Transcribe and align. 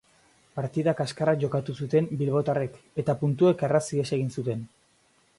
Partida 0.59 0.93
kaskarra 0.99 1.33
jokatu 1.43 1.75
zuten 1.83 2.07
bilbotarrek 2.21 2.79
eta 3.03 3.15
puntuek 3.19 3.61
erraz 3.69 3.83
ihes 3.99 4.07
egin 4.19 4.33
zuten. 4.41 4.65